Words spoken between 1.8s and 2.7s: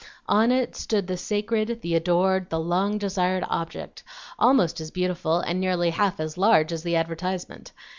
the adored, the